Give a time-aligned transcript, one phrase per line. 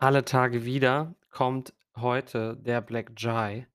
[0.00, 3.66] Alle Tage wieder kommt heute der Black Jai.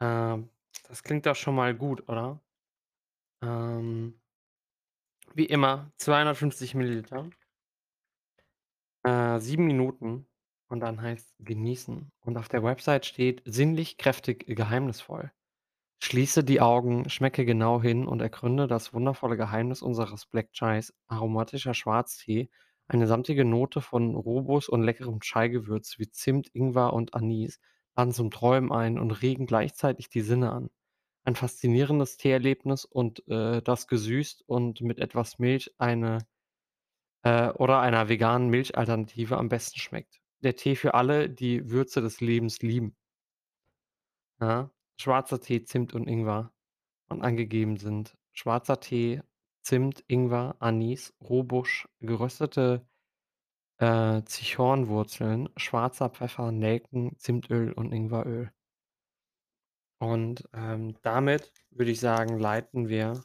[0.00, 0.50] Ähm,
[0.88, 2.40] das klingt doch schon mal gut, oder?
[3.42, 4.20] Ähm,
[5.34, 7.30] wie immer 250 Milliliter,
[9.04, 10.26] äh, 7 Minuten
[10.68, 12.10] und dann heißt genießen.
[12.20, 15.32] Und auf der Website steht: „Sinnlich, kräftig, geheimnisvoll.“
[16.02, 20.94] Schließe die Augen, schmecke genau hin und ergründe das wundervolle Geheimnis unseres Black Chais.
[21.08, 22.50] Aromatischer Schwarztee,
[22.88, 27.60] eine samtige Note von Robus und leckerem Chai-Gewürz wie Zimt, Ingwer und Anis
[27.96, 30.70] laden zum Träumen ein und regen gleichzeitig die Sinne an.
[31.24, 36.18] Ein faszinierendes Teeerlebnis und äh, das gesüßt und mit etwas Milch eine
[37.22, 40.20] äh, oder einer veganen Milchalternative am besten schmeckt.
[40.42, 42.94] Der Tee für alle, die Würze des Lebens lieben.
[44.40, 44.70] Ja?
[44.96, 46.52] Schwarzer Tee, Zimt und Ingwer.
[47.08, 49.22] Und angegeben sind schwarzer Tee,
[49.66, 52.86] Zimt, Ingwer, Anis, Rohbusch, geröstete,
[53.78, 58.52] äh, Zichornwurzeln, schwarzer Pfeffer, Nelken, Zimtöl und Ingweröl.
[60.02, 63.22] Und, ähm, damit würde ich sagen, leiten wir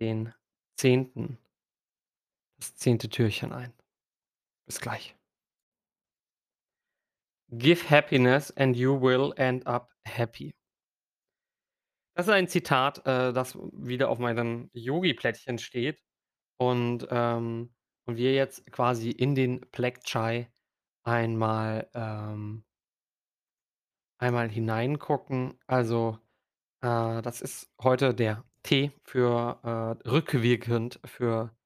[0.00, 0.32] den
[0.76, 1.38] zehnten
[2.58, 3.72] das zehnte Türchen ein.
[4.66, 5.16] Bis gleich.
[7.56, 10.52] „Give happiness and you will end up happy.“
[12.18, 16.02] Das ist ein Zitat, äh, das wieder auf meinem Yogi-Plättchen steht.
[16.56, 17.70] Und, ähm
[18.06, 20.50] und wir jetzt quasi in den Black Chai
[21.04, 22.64] einmal, ähm
[24.20, 25.58] einmal hineingucken.
[25.66, 26.18] Also,
[26.82, 29.60] äh, das ist heute der Tee für,
[30.04, 31.56] äh rückwirkend für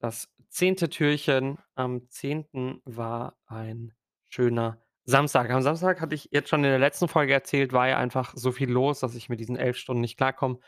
[0.00, 1.58] das zehnte Türchen.
[1.74, 3.94] Am zehnten war ein
[4.28, 5.50] schöner Samstag.
[5.50, 8.52] Am Samstag hatte ich jetzt schon in der letzten Folge erzählt, war ja einfach so
[8.52, 10.58] viel los, dass ich mit diesen 11 Stunden nicht klarkomme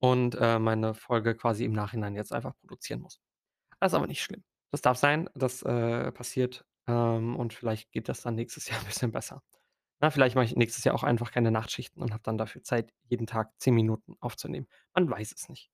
[0.00, 3.20] und, äh, meine Folge quasi im Nachhinein jetzt einfach produzieren muss.
[3.80, 4.44] Das ist aber nicht schlimm.
[4.72, 8.86] Das darf sein, das, äh, passiert, ähm, und vielleicht geht das dann nächstes Jahr 'n
[8.86, 9.42] bisschen besser.
[10.00, 12.92] Na, vielleicht mache ich nächstes Jahr auch einfach keine Nachtschichten und habe dann dafür Zeit,
[13.04, 14.68] jeden Tag 10 Minuten aufzunehmen.
[14.94, 15.70] Man weiß es nicht.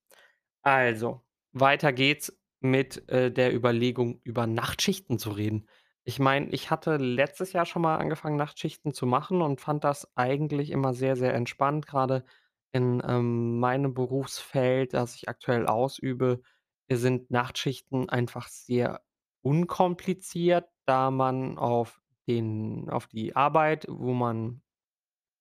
[0.62, 5.68] Also, weiter geht's mit, äh, der Überlegung, über Nachtschichten zu reden.
[6.08, 10.16] Ich meine, ich hatte letztes Jahr schon mal angefangen, Nachtschichten zu machen und fand das
[10.16, 11.86] eigentlich immer sehr, sehr entspannt.
[11.88, 12.24] Grade
[12.70, 16.42] in, ähm, meinem Berufsfeld, das ich aktuell ausübe,
[16.88, 19.02] sind Nachtschichten einfach sehr
[19.42, 24.62] unkompliziert, da man auf den auf die Arbeit, wo man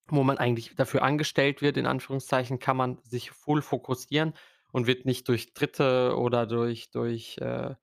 [0.08, 4.34] wo man eigentlich dafür angestellt wird, in Anführungszeichen, kann man sich full fokussieren
[4.72, 7.76] und wird nicht durch Dritte oder durch durch, äh,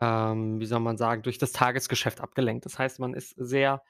[0.00, 2.66] ähm, wie soll man sagen, durch das Tagesgeschäft abgelenkt.
[2.66, 3.82] Das heißt, man ist sehr,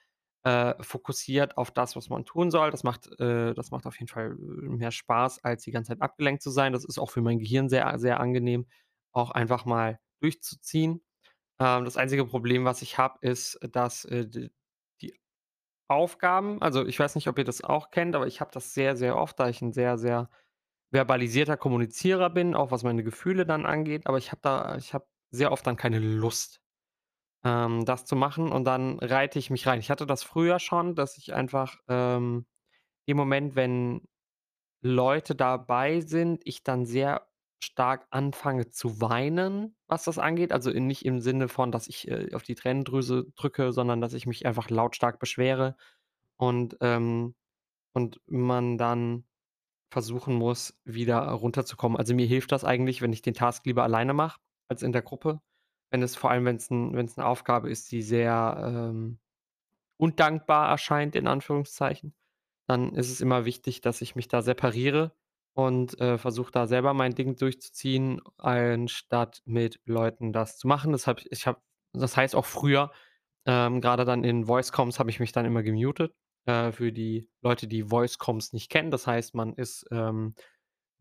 [0.43, 2.71] äh, fokussiert auf das, was man tun soll.
[2.71, 6.41] Das macht äh, das macht auf jeden Fall mehr Spaß, als die ganze Zeit abgelenkt
[6.43, 6.73] zu sein.
[6.73, 8.67] Das ist auch für mein Gehirn sehr sehr angenehm,
[9.13, 11.03] auch einfach mal durchzuziehen.
[11.59, 14.51] Ähm, das einzige Problem, was ich habe, ist, dass, äh, d
[15.01, 15.19] die
[15.89, 18.97] Aufgaben also, ich weiß nicht, ob ihr das auch kennt, aber ich habe das sehr,
[18.97, 20.29] sehr oft, da ich 'n sehr, sehr
[20.93, 25.07] verbalisierter Kommunizierer bin, auch was meine Gefühle dann angeht, aber ich habe da ich habe
[25.31, 26.61] sehr oft dann keine Lust,
[27.43, 29.79] ähm, das zu machen und dann reite ich mich rein.
[29.79, 32.47] Ich hatte das früher schon, dass ich einfach, ähm,
[33.07, 34.01] im Moment, wenn
[34.81, 37.27] Leute dabei sind, ich dann sehr
[37.61, 40.53] stark anfange zu weinen, was das angeht.
[40.53, 44.25] Also, nicht im Sinne von, dass ich, äh, auf die Tränendrüse drücke, sondern dass ich
[44.27, 45.75] mich einfach lautstark beschwere
[46.37, 47.35] und, ähm
[47.93, 49.25] und man dann
[49.91, 51.97] versuchen muss, wieder runterzukommen.
[51.97, 54.39] Also, mir hilft das eigentlich, wenn ich den Task lieber alleine mache
[54.69, 55.41] als in der Gruppe.
[55.91, 58.57] Wenn es vor allem wenn's 'n wenn's 'ne Aufgabe ist, die sehr,
[58.93, 59.19] ähm,
[59.97, 62.15] undankbar erscheint in Anführungszeichen,
[62.67, 65.15] dann ist es immer wichtig, dass ich mich da separiere
[65.55, 70.91] und, äh, versuche da selber mein Ding durchzuziehen, anstatt mit Leuten das zu machen.
[70.93, 71.61] Das habe ich habe
[71.93, 72.91] das heißt auch früher,
[73.45, 76.15] ähm, grade dann in Voice Comms habe ich mich dann immer gemutet,
[76.47, 78.91] äh, für die Leute, die Voice Comms nicht kennen.
[78.91, 80.35] Das heißt, man ist, ähm,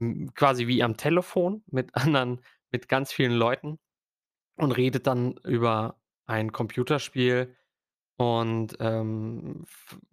[0.00, 2.40] hm, quasi wie am Telefon mit anderen
[2.72, 3.78] mit ganz vielen Leuten
[4.56, 7.56] und redet dann über ein Computerspiel
[8.18, 9.66] und, ähm,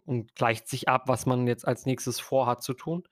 [0.05, 3.03] und gleicht sich ab, was man jetzt als Nächstes vorhat zu tun.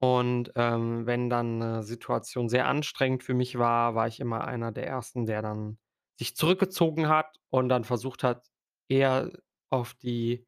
[0.00, 4.72] Und, ähm, wenn dann 'ne Situation sehr anstrengend für mich war, war ich immer einer
[4.72, 5.78] der Ersten, der dann
[6.18, 8.48] sich zurückgezogen hat und dann versucht hat,
[8.88, 9.30] eher
[9.70, 10.46] auf die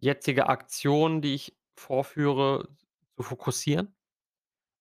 [0.00, 2.68] jetzige Aktion, die ich vorführe,
[3.16, 3.94] zu fokussieren,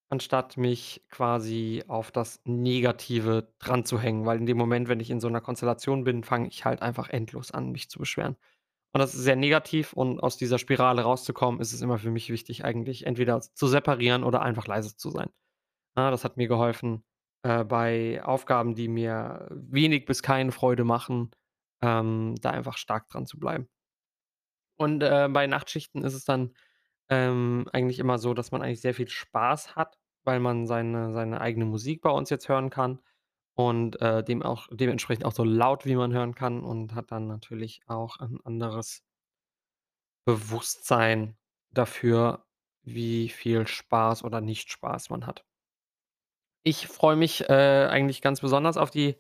[0.10, 5.30] anstatt mich quasi auf das Negative dranzuhängen, weil in dem Moment, wenn ich in so
[5.30, 8.36] 'ner Konstellation bin, fange ich halt einfach endlos an, mich zu beschweren.
[8.94, 12.30] Und das ist sehr negativ und aus dieser Spirale rauszukommen, ist es immer für mich
[12.32, 15.30] wichtig, eigentlich entweder zu separieren oder einfach leise zu sein.
[15.98, 17.04] Ja, das hat mir geholfen,
[17.44, 21.32] äh, bei Aufgaben, die mir wenig bis keine Freude machen,
[21.82, 23.70] ähm, da einfach stark dran zu bleiben.
[24.78, 26.54] Und, äh, bei Nachtschichten ist es dann,
[27.10, 31.42] ähm, eigentlich immer so, dass man eigentlich sehr viel Spaß hat, weil man seine seine
[31.42, 33.00] eigene Musik bei uns jetzt hören kann
[33.56, 37.28] und, äh, dem auch dementsprechend auch so laut, wie man hören kann und hat dann
[37.28, 39.04] natürlich auch ein anderes
[40.26, 41.38] Bewusstsein
[41.72, 42.46] dafür,
[42.84, 45.44] wie viel Spaß oder nicht Spaß man hat.
[46.66, 49.16] Ich freue mich, äh, eigentlich ganz besonders auf die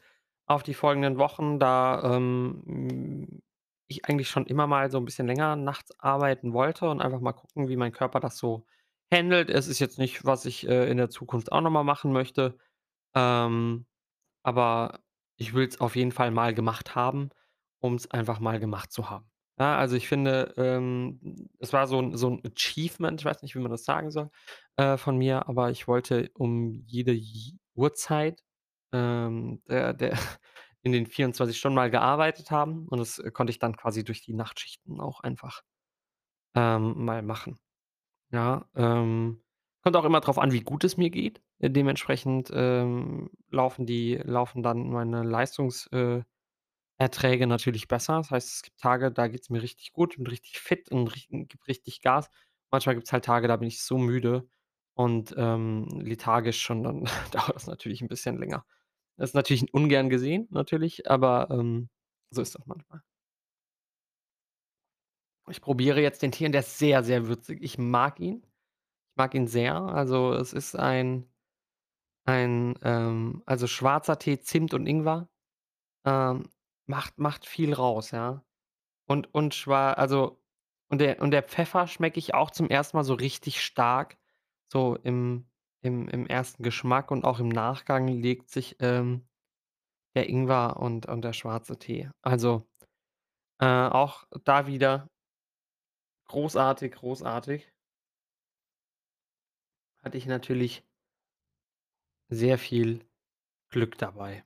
[0.45, 3.41] auf die folgenden Wochen, da, ähm, hm,
[3.89, 7.33] ich eigentlich schon immer mal so 'n bisschen länger nachts arbeiten wollte und einfach mal
[7.33, 8.65] gucken, wie mein Körper das so
[9.13, 9.49] händelt.
[9.51, 12.57] Es ist jetzt nicht, was ich, äh, in der Zukunft auch noch mal machen möchte,
[13.15, 13.87] ähm,
[14.43, 15.01] aber
[15.37, 17.29] ich will's auf jeden Fall mal gemacht haben,
[17.81, 19.31] um's einfach mal gemacht zu haben.
[19.59, 23.55] Ja, also, ich finde, ähm, es war so 'n so 'n Achievement, ich weiß nicht,
[23.55, 24.31] wie man das sagen soll,
[24.77, 27.19] äh, von mir, aber ich wollte um jede
[27.75, 28.43] Uhrzeit,
[28.93, 30.13] ähm, der der
[30.83, 34.33] in den 24 Stunden mal gearbeitet haben und das konnte ich dann quasi durch die
[34.33, 35.61] Nachtschichten auch einfach,
[36.55, 37.59] ähm, mal machen.
[38.31, 39.43] Ja, ähm,
[39.83, 41.41] kommt auch immer drauf an, wie gut es mir geht.
[41.59, 46.23] Äh, dementsprechend, ähm, laufen die laufen dann meine Leistungs äh,
[47.47, 48.17] natürlich besser.
[48.17, 51.67] Das heißt, es gibt Tage, da geht's mir richtig gut, bin richtig fit und gebe
[51.67, 52.29] richtig Gas.
[52.71, 54.49] Manchmal gibt's halt Tage, da bin ich so müde
[54.95, 58.65] und, ähm, lethargisch und dann dauert das natürlich 'n bisschen länger.
[59.19, 61.89] Das ist natürlich ungern gesehen natürlich, aber, ähm,
[62.31, 63.01] so ist das manchmal.
[65.47, 67.59] Ich probiere jetzt den Tee und der ist sehr, sehr würzig.
[67.61, 68.43] Ich mag ihn.
[68.43, 69.75] Ich mag ihn sehr.
[69.75, 71.27] Also, es ist ein
[72.25, 75.29] ein, ähm also, schwarzer Tee, Zimt und Ingwer,
[76.05, 76.49] ähm,
[76.87, 78.43] macht macht viel raus, ja.
[79.07, 80.41] Und und schwa also,
[80.89, 82.97] und der und der Pfeffer schmecke ich auch zum 1.
[82.97, 84.17] Mal so richtig stark,
[84.71, 85.48] so im
[85.81, 86.57] im im 1.
[86.59, 89.27] Geschmack und auch im Nachgang legt sich, ähm,
[90.15, 92.09] der Ingwer und und der schwarze Tee.
[92.21, 92.67] Also,
[93.59, 95.09] äh, auch da wieder
[96.27, 97.71] großartig, großartig.
[100.03, 100.85] Hatte ich natürlich
[102.29, 103.05] sehr viel
[103.69, 104.45] Glück dabei.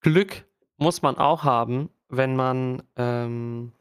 [0.00, 0.46] Glück
[0.76, 3.72] muss man auch haben, wenn man, ähm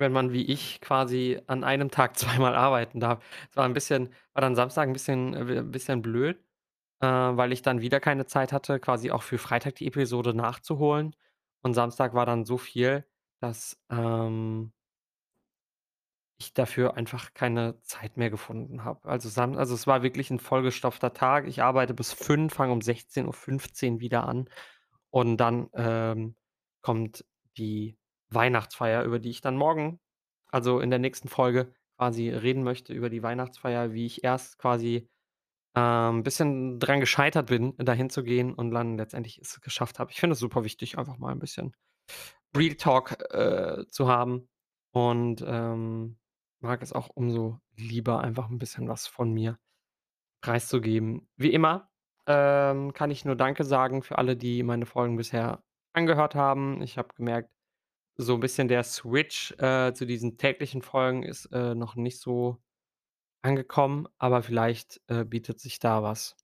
[0.00, 3.24] wenn man wie ich quasi an einem Tag zweimal arbeiten darf.
[3.50, 6.38] Es war 'n bisschen war dann Samstag 'n bisschen äh, w bisschen blöd,
[7.00, 11.16] äh, weil ich dann wieder keine Zeit hatte, quasi auch für Freitag die Episode nachzuholen.
[11.62, 13.06] Und Samstag war dann so viel,
[13.40, 14.72] dass, ähm
[16.40, 19.06] ich dafür einfach keine Zeit mehr gefunden habe.
[19.06, 21.46] Also, also, es war wirklich 'n vollgestopfter Tag.
[21.46, 24.48] Ich arbeite bis 5, fange um 16:15 wieder an
[25.10, 26.36] und dann, ähm,
[26.82, 27.26] kommt
[27.58, 27.96] die
[28.30, 30.00] Weihnachtsfeier, über die ich dann morgen,
[30.52, 35.08] also, in der nächsten Folge quasi reden möchte über die Weihnachtsfeier, wie ich erst quasi,
[35.76, 40.12] ähm, bisschen dran gescheitert bin, dahin zu gehen und dann letztendlich es geschafft habe.
[40.12, 41.74] Ich finde es super wichtig, einfach mal 'n bisschen
[42.56, 44.48] Real Talk, äh, zu haben
[44.92, 46.18] und, ähm,
[46.60, 49.58] mag es auch umso lieber, einfach 'n bisschen was von mir
[50.42, 51.28] preiszugeben.
[51.36, 51.90] Wie immer,
[52.28, 56.82] ähm, kann ich nur Danke sagen für alle, die meine Folgen bisher angehört haben.
[56.82, 57.50] Ich habe gemerkt,
[58.16, 62.58] so 'n bisschen der Switch, äh, zu diesen täglichen Folgen ist, äh, noch nicht so
[63.42, 66.36] angekommen, aber vielleicht, äh, bietet sich da was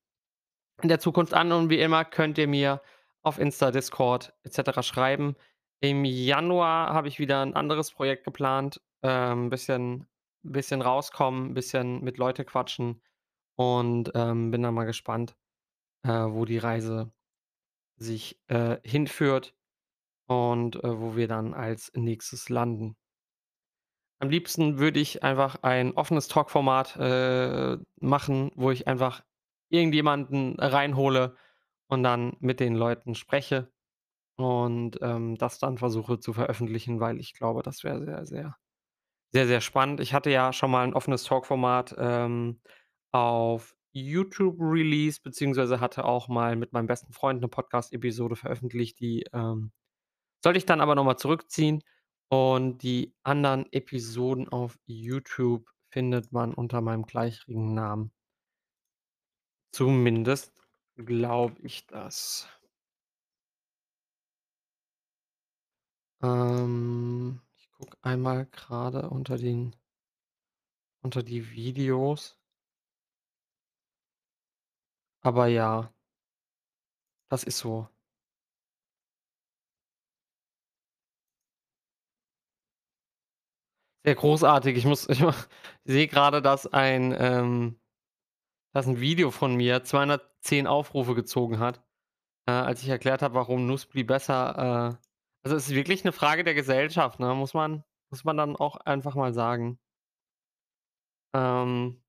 [0.82, 2.82] in der Zukunft an und wie immer könnt ihr mir
[3.22, 5.36] auf Insta, Discord et cetera schreiben.
[5.80, 10.06] Im Januar habe ich wieder 'n anderes Projekt geplant, ähm, bisschen
[10.44, 13.02] bisschen rauskommen, bisschen mit Leute quatschen
[13.56, 15.36] und, ähm, bin da mal gespannt,
[16.04, 17.12] äh, wo die Reise
[17.98, 19.54] sich, äh, hinführt
[20.26, 22.96] und, äh, wo wir dann als Nächstes landen.
[24.22, 29.22] Am liebsten würde ich einfach ein offenes Talkformat, äh, machen, wo ich einfach
[29.68, 31.36] irgendjemanden reinhole
[31.88, 33.70] und dann mit den Leuten spreche
[34.36, 38.56] und, ähm, das dann versuche zu veröffentlichen, weil ich glaube, das wäre sehr, sehr
[39.32, 40.00] sehr, sehr spannend.
[40.00, 42.60] Ich hatte ja schon mal 'n offenes Talkformat, ähm,
[43.12, 49.24] auf YouTube released, beziehungsweise hatte auch mal mit meinem besten Freund 'ne Podcast-Episode veröffentlicht, die,
[49.34, 49.72] ähm,
[50.42, 51.82] sollte ich dann aber noch mal zurückziehen
[52.28, 58.12] und die anderen Episoden auf YouTube findet man unter meinem gleichrigen Namen.
[59.72, 60.52] Zumindest
[60.96, 62.48] glaube ich das.
[66.22, 69.74] Ähm, ich gucke einmal grade unter den
[71.02, 72.36] unter die Videos.
[75.22, 75.92] Aber ja.
[77.28, 77.88] Das ist so.
[84.06, 84.76] Sehr großartig.
[84.76, 85.34] Ich muss ich ma
[85.84, 87.76] sehe grade, dass ein, ähm
[88.74, 91.82] dass 'n Video von mir 210 Aufrufe gezogen hat.
[92.48, 95.06] äh, als ich erklärt habe, warum Nuspli besser äh,
[95.44, 98.76] also, es ist wirklich 'ne Frage der Gesellschaft, ne, muss man muss man dann auch
[98.78, 99.78] einfach mal sagen.
[101.34, 102.00] Ähm,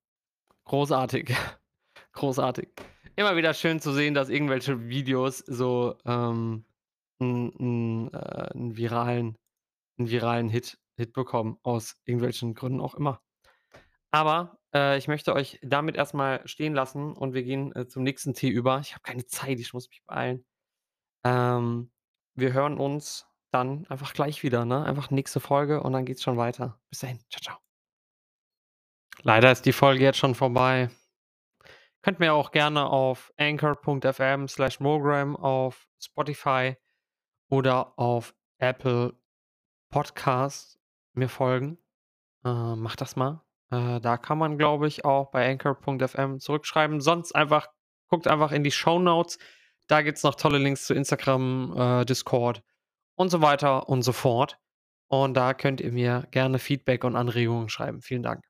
[0.65, 1.33] großartig,
[2.13, 2.69] großartig.
[3.15, 6.65] Immer wieder schön zu sehen, dass irgendwelche Videos so, ähm,
[7.21, 9.37] 'n 'n äh, 'n viralen
[9.99, 13.21] 'n viralen Hit Hit bekommen, aus irgendwelchen Gründen auch immer.
[14.11, 18.03] Aber, äh, ich möchte euch damit erst mal stehen lassen und wir gehen, äh, zum
[18.03, 18.79] nächsten Tee über.
[18.79, 20.45] Ich habe keine Zeit, ich muss mich beeilen.
[21.23, 21.91] Ähm,
[22.35, 24.83] wir hören uns dann einfach gleich wieder, ne?
[24.85, 26.79] Einfach nächste Folge und dann geht's schon weiter.
[26.89, 27.19] Bis dahin.
[27.29, 27.57] Tschau, tschau.
[29.23, 30.89] Leider ist die Folge jetzt schon vorbei.
[32.01, 36.75] Könnt mir auch gerne auf anchor.fm/mogram auf Spotify
[37.49, 39.19] oder auf Apple
[39.89, 40.76] Podcasts
[41.17, 41.77] mir folgen.
[42.45, 43.43] Äh, macht das mal.
[43.71, 47.01] Äh, da kann man, glaube ich, auch bei anchor.fm zurückschreiben.
[47.01, 47.67] Sonst einfach
[48.07, 49.37] guckt einfach in die Shownotes.
[49.87, 52.63] Da gibt's noch tolle Links zu Instagram, äh, Discord
[53.15, 54.59] und so weiter und so fort.
[55.09, 58.01] Und da könnt ihr mir gerne Feedback und Anregungen schreiben.
[58.01, 58.46] Vielen Dank.